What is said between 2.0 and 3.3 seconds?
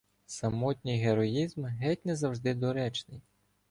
не завжди доречний